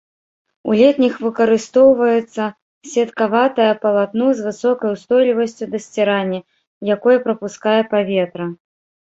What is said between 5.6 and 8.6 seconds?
да сцірання, якое прапускае паветра.